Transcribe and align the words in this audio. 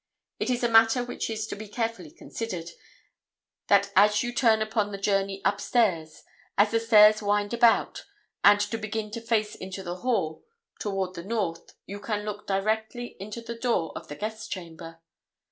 It 0.39 0.49
is 0.49 0.63
a 0.63 0.67
matter 0.67 1.03
which 1.03 1.29
is 1.29 1.45
to 1.45 1.55
be 1.55 1.67
carefully 1.67 2.09
considered, 2.09 2.71
that 3.67 3.91
as 3.95 4.23
you 4.23 4.33
turn 4.33 4.59
upon 4.63 4.91
the 4.91 4.97
journey 4.97 5.43
upstairs, 5.45 6.23
as 6.57 6.71
the 6.71 6.79
stairs 6.79 7.21
wind 7.21 7.53
about, 7.53 8.05
and 8.43 8.59
to 8.61 8.79
begin 8.79 9.11
to 9.11 9.21
face 9.21 9.53
into 9.53 9.83
the 9.83 9.97
hall 9.97 10.43
toward 10.79 11.13
the 11.13 11.23
north, 11.23 11.75
you 11.85 11.99
can 11.99 12.25
look 12.25 12.47
directly 12.47 13.15
into 13.19 13.41
the 13.41 13.53
door 13.53 13.91
of 13.95 14.07
the 14.07 14.15
guest 14.15 14.49
chamber. 14.51 14.99